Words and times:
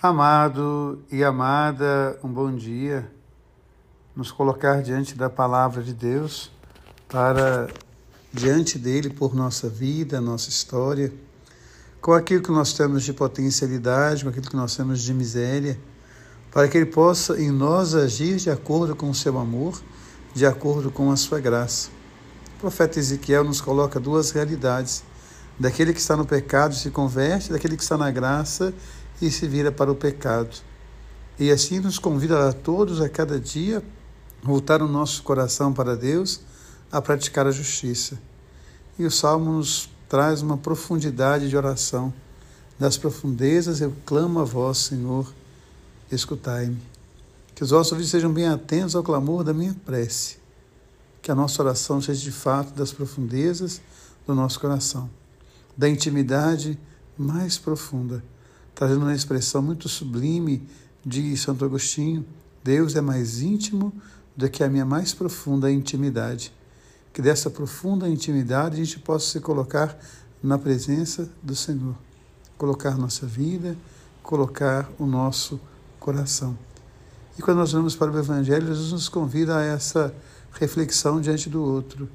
Amado 0.00 1.02
e 1.10 1.24
amada, 1.24 2.16
um 2.22 2.28
bom 2.28 2.54
dia. 2.54 3.10
Nos 4.14 4.30
colocar 4.30 4.80
diante 4.80 5.16
da 5.16 5.28
palavra 5.28 5.82
de 5.82 5.92
Deus 5.92 6.52
para 7.08 7.68
diante 8.32 8.78
dele 8.78 9.10
por 9.10 9.34
nossa 9.34 9.68
vida, 9.68 10.20
nossa 10.20 10.50
história, 10.50 11.12
com 12.00 12.12
aquilo 12.12 12.44
que 12.44 12.52
nós 12.52 12.74
temos 12.74 13.02
de 13.02 13.12
potencialidade, 13.12 14.22
com 14.22 14.30
aquilo 14.30 14.48
que 14.48 14.54
nós 14.54 14.76
temos 14.76 15.02
de 15.02 15.12
miséria, 15.12 15.76
para 16.52 16.68
que 16.68 16.78
ele 16.78 16.86
possa 16.86 17.36
em 17.36 17.50
nós 17.50 17.92
agir 17.96 18.36
de 18.36 18.50
acordo 18.50 18.94
com 18.94 19.10
o 19.10 19.14
seu 19.14 19.36
amor, 19.36 19.82
de 20.32 20.46
acordo 20.46 20.92
com 20.92 21.10
a 21.10 21.16
sua 21.16 21.40
graça. 21.40 21.90
O 22.56 22.60
profeta 22.60 23.00
Ezequiel 23.00 23.42
nos 23.42 23.60
coloca 23.60 23.98
duas 23.98 24.30
realidades: 24.30 25.02
daquele 25.58 25.92
que 25.92 25.98
está 25.98 26.16
no 26.16 26.24
pecado 26.24 26.72
se 26.76 26.88
converte, 26.88 27.50
daquele 27.50 27.76
que 27.76 27.82
está 27.82 27.98
na 27.98 28.12
graça 28.12 28.72
e 29.20 29.30
se 29.30 29.46
vira 29.46 29.72
para 29.72 29.90
o 29.90 29.94
pecado. 29.94 30.56
E 31.38 31.50
assim 31.50 31.78
nos 31.80 31.98
convida 31.98 32.48
a 32.48 32.52
todos 32.52 33.00
a 33.00 33.08
cada 33.08 33.38
dia 33.38 33.82
voltar 34.42 34.82
o 34.82 34.88
nosso 34.88 35.22
coração 35.22 35.72
para 35.72 35.96
Deus, 35.96 36.40
a 36.90 37.02
praticar 37.02 37.46
a 37.46 37.50
justiça. 37.50 38.18
E 38.98 39.04
o 39.04 39.10
Salmo 39.10 39.52
nos 39.52 39.90
traz 40.08 40.42
uma 40.42 40.56
profundidade 40.56 41.48
de 41.48 41.56
oração. 41.56 42.12
Das 42.78 42.96
profundezas 42.96 43.80
eu 43.80 43.92
clamo 44.06 44.38
a 44.40 44.44
vós, 44.44 44.78
Senhor, 44.78 45.32
escutai-me. 46.10 46.80
Que 47.54 47.64
os 47.64 47.70
vossos 47.70 47.92
ouvidos 47.92 48.10
sejam 48.10 48.32
bem 48.32 48.46
atentos 48.46 48.94
ao 48.94 49.02
clamor 49.02 49.42
da 49.42 49.52
minha 49.52 49.74
prece. 49.84 50.38
Que 51.20 51.30
a 51.30 51.34
nossa 51.34 51.60
oração 51.62 52.00
seja 52.00 52.22
de 52.22 52.32
fato 52.32 52.72
das 52.72 52.92
profundezas 52.92 53.80
do 54.26 54.34
nosso 54.34 54.60
coração, 54.60 55.10
da 55.76 55.88
intimidade 55.88 56.78
mais 57.16 57.58
profunda 57.58 58.22
trazendo 58.78 59.02
uma 59.02 59.12
expressão 59.14 59.60
muito 59.60 59.88
sublime 59.88 60.64
de 61.04 61.36
Santo 61.36 61.64
Agostinho: 61.64 62.24
Deus 62.62 62.94
é 62.94 63.00
mais 63.00 63.42
íntimo 63.42 63.92
do 64.36 64.48
que 64.48 64.62
a 64.62 64.68
minha 64.68 64.84
mais 64.84 65.12
profunda 65.12 65.68
intimidade. 65.68 66.54
Que 67.12 67.20
dessa 67.20 67.50
profunda 67.50 68.08
intimidade 68.08 68.80
a 68.80 68.84
gente 68.84 69.00
possa 69.00 69.32
se 69.32 69.40
colocar 69.40 69.98
na 70.40 70.56
presença 70.56 71.28
do 71.42 71.56
Senhor, 71.56 71.96
colocar 72.56 72.96
nossa 72.96 73.26
vida, 73.26 73.76
colocar 74.22 74.88
o 74.96 75.06
nosso 75.06 75.60
coração. 75.98 76.56
E 77.36 77.42
quando 77.42 77.56
nós 77.58 77.72
vamos 77.72 77.96
para 77.96 78.12
o 78.12 78.16
Evangelho, 78.16 78.68
Jesus 78.68 78.92
nos 78.92 79.08
convida 79.08 79.56
a 79.56 79.64
essa 79.64 80.14
reflexão 80.52 81.20
diante 81.20 81.50
do 81.50 81.60
outro, 81.60 82.08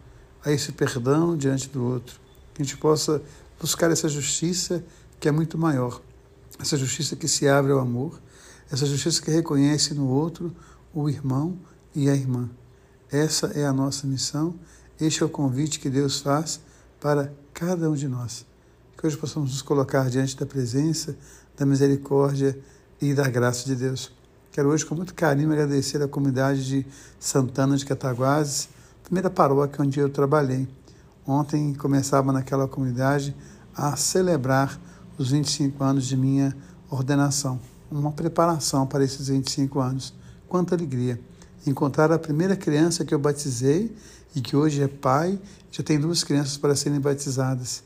a 0.46 0.50
esse 0.50 0.72
perdão 0.72 1.36
diante 1.36 1.68
do 1.68 1.84
outro, 1.84 2.22
que 2.54 2.62
a 2.62 2.66
gente 2.66 2.78
possa 2.78 3.22
buscar 3.60 3.92
essa 3.92 4.08
justiça 4.08 4.82
que 5.20 5.28
é 5.28 5.32
muito 5.32 5.58
maior 5.58 6.02
essa 6.60 6.78
justiça 6.78 7.16
que 7.16 7.28
se 7.28 7.48
abre 7.48 7.72
ao 7.72 7.80
amor, 7.80 8.22
essa 8.72 8.86
justiça 8.86 9.22
que 9.22 9.32
reconhece 9.32 9.94
no 9.94 10.08
outro 10.08 10.56
o 10.94 11.10
irmão 11.10 11.58
e 11.96 12.10
a 12.10 12.16
irmã. 12.16 12.50
Essa 13.12 13.48
é 13.48 13.66
a 13.66 13.74
nossa 13.74 14.08
missão, 14.08 14.56
este 15.00 15.24
é 15.24 15.26
o 15.26 15.30
convite 15.30 15.80
que 15.80 15.90
Deus 15.90 16.20
faz 16.20 16.60
para 17.00 17.34
cada 17.54 17.90
um 17.90 17.96
de 17.96 18.08
nós. 18.08 18.46
Que 18.98 19.06
hoje 19.06 19.18
possamos 19.18 19.52
nos 19.52 19.62
colocar 19.62 20.10
diante 20.10 20.38
da 20.38 20.46
presença, 20.46 21.16
da 21.58 21.66
misericórdia 21.66 22.58
e 23.02 23.14
da 23.14 23.28
graça 23.28 23.66
de 23.66 23.76
Deus. 23.76 24.12
Quero 24.52 24.70
hoje, 24.70 24.86
com 24.86 24.96
muito 24.96 25.14
carinho, 25.14 25.52
agradecer 25.52 26.02
à 26.02 26.08
comunidade 26.08 26.66
de 26.66 26.86
Santana 27.20 27.76
de 27.76 27.86
Cataguases, 27.86 28.70
primeira 29.04 29.30
paróquia 29.30 29.84
onde 29.84 30.00
eu 30.00 30.10
trabalhei. 30.10 30.68
Ontem 31.26 31.74
começava 31.74 32.32
naquela 32.32 32.68
comunidade 32.68 33.36
a 33.76 33.96
celebrar 33.96 34.80
os 35.18 35.32
25 35.32 35.84
anos 35.84 36.06
de 36.06 36.18
minha 36.18 36.56
ordenação, 36.90 37.60
uma 37.92 38.12
preparação 38.12 38.86
para 38.86 39.04
esses 39.04 39.28
25 39.28 39.80
anos. 39.80 40.14
Quanta 40.48 40.76
alegria! 40.76 41.20
Encontrar 41.66 42.12
a 42.12 42.20
primeira 42.20 42.56
criança 42.56 43.06
que 43.06 43.14
eu 43.14 43.20
batizei 43.20 43.96
e 44.36 44.42
que 44.42 44.56
hoje 44.56 44.82
é 44.82 44.88
pai, 44.88 45.40
já 45.72 45.84
tem 45.84 46.00
duas 46.00 46.24
crianças 46.24 46.58
para 46.58 46.76
serem 46.76 47.00
batizadas. 47.00 47.84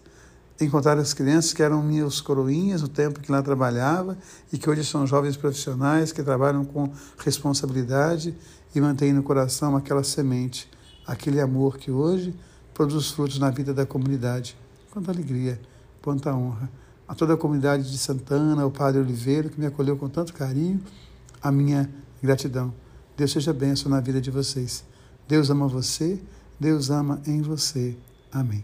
Encontrar 0.59 0.97
as 0.97 1.13
crianças 1.13 1.53
que 1.53 1.61
eram 1.61 1.83
minhas 1.83 2.19
coroinhas 2.19 2.81
no 2.81 2.87
tempo 2.87 3.19
que 3.19 3.31
lá 3.31 3.43
trabalhava 3.43 4.17
e 4.51 4.57
que 4.57 4.67
hoje 4.67 4.83
são 4.83 5.05
jovens 5.05 5.37
profissionais 5.37 6.11
que 6.11 6.23
trabalham 6.23 6.65
com 6.65 6.91
responsabilidade 7.19 8.35
e 8.73 8.81
mantêm 8.81 9.13
no 9.13 9.21
coração 9.21 9.75
aquela 9.75 10.03
semente, 10.03 10.67
aquele 11.05 11.39
amor 11.39 11.77
que 11.77 11.91
hoje 11.91 12.33
produz 12.73 13.11
frutos 13.11 13.37
na 13.37 13.51
vida 13.51 13.73
da 13.73 13.85
comunidade. 13.85 14.57
Quanta 14.91 15.11
alegria, 15.11 15.61
quanta 16.01 16.33
honra 16.33 16.67
a 17.07 17.15
toda 17.15 17.33
a 17.33 17.37
comunidade 17.37 17.89
de 17.89 17.97
Santana, 17.97 18.61
ao 18.63 18.71
Padre 18.71 18.99
Oliveira, 18.99 19.49
que 19.49 19.59
me 19.59 19.65
acolheu 19.65 19.95
com 19.95 20.09
tanto 20.09 20.33
carinho, 20.33 20.81
a 21.41 21.51
minha 21.51 21.89
gratidão. 22.21 22.73
Deus 23.15 23.31
seja 23.31 23.53
bênção 23.53 23.89
na 23.89 23.99
vida 23.99 24.19
de 24.19 24.29
vocês. 24.29 24.83
Deus 25.27 25.49
ama 25.49 25.67
você, 25.67 26.19
Deus 26.59 26.89
ama 26.89 27.21
em 27.25 27.41
você. 27.41 27.95
Amém. 28.31 28.63